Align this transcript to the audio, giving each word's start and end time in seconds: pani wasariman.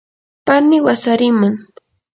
pani 0.47 0.77
wasariman. 0.85 1.55